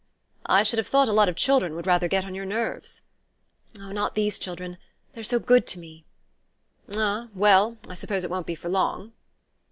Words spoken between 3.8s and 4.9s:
not these children.